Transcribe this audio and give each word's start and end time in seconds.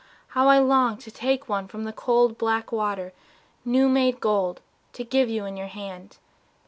How 0.29 0.47
I 0.49 0.57
long 0.57 0.97
to 0.97 1.11
take 1.11 1.47
One 1.47 1.67
from 1.67 1.83
the 1.83 1.93
cold 1.93 2.35
black 2.35 2.71
water 2.71 3.13
new 3.63 3.87
made 3.87 4.19
gold 4.19 4.59
To 4.93 5.03
give 5.03 5.29
you 5.29 5.45
in 5.45 5.55
your 5.55 5.67
hand! 5.67 6.17